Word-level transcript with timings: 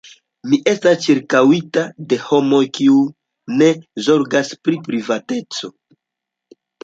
Mi 0.51 0.57
estas 0.69 1.01
ĉirkaŭita 1.07 1.83
de 2.13 2.17
homoj, 2.29 2.61
kiuj 2.79 3.03
ne 3.61 3.67
zorgas 4.09 4.49
pri 4.65 4.79
privateco. 4.89 5.71